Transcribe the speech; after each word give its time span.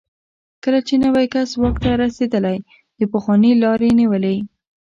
کله 0.63 0.79
چې 0.87 0.93
نوی 1.03 1.25
کس 1.33 1.49
واک 1.61 1.75
ته 1.83 1.89
رسېدلی، 2.01 2.57
د 2.99 3.01
پخواني 3.13 3.51
لار 3.61 3.79
یې 3.87 3.91
نیولې. 3.99 4.37